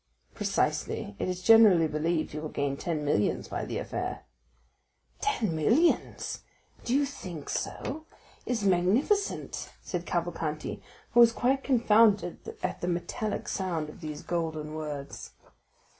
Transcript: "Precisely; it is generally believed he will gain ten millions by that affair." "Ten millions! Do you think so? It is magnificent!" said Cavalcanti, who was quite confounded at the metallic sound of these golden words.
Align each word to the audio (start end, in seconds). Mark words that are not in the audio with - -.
"Precisely; 0.33 1.15
it 1.19 1.29
is 1.29 1.43
generally 1.43 1.87
believed 1.87 2.31
he 2.31 2.39
will 2.39 2.49
gain 2.49 2.75
ten 2.75 3.05
millions 3.05 3.47
by 3.47 3.65
that 3.65 3.79
affair." 3.81 4.23
"Ten 5.19 5.55
millions! 5.55 6.41
Do 6.83 6.95
you 6.95 7.05
think 7.05 7.49
so? 7.51 8.07
It 8.47 8.53
is 8.53 8.63
magnificent!" 8.63 9.71
said 9.83 10.07
Cavalcanti, 10.07 10.81
who 11.11 11.19
was 11.19 11.31
quite 11.31 11.63
confounded 11.63 12.57
at 12.63 12.81
the 12.81 12.87
metallic 12.87 13.47
sound 13.47 13.89
of 13.89 14.01
these 14.01 14.23
golden 14.23 14.73
words. 14.73 15.33